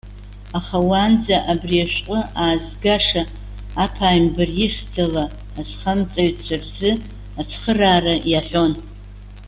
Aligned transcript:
Аха 0.57 0.77
уаанӡа 0.87 1.37
абри 1.51 1.77
ашәҟәы 1.85 2.19
аазгаша 2.43 3.23
аԥааимбар 3.83 4.49
ихьӡ 4.65 4.93
ала 5.05 5.23
азхамҵаҩцәа 5.59 6.55
рзы 6.63 6.91
ацхыраара 7.39 8.15
иаҳәон. 8.31 8.73